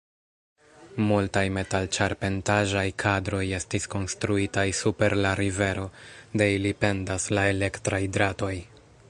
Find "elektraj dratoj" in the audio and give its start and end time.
7.55-8.53